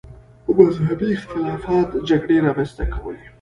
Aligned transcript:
مذهبي 0.57 1.09
اختلافات 1.17 1.89
جګړې 2.09 2.37
رامنځته 2.45 2.85
کولې. 2.93 3.25